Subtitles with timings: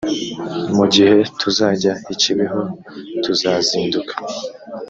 [0.75, 2.61] mu gihe tuzajya ikibeho
[3.23, 4.13] tuzazinduka